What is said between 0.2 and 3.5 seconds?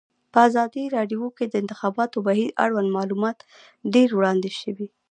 په ازادي راډیو کې د د انتخاباتو بهیر اړوند معلومات